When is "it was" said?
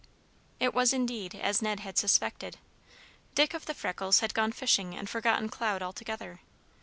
0.59-0.93